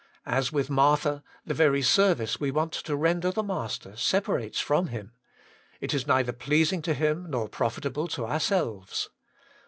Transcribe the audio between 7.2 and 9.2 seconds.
nor profitable to ourselves.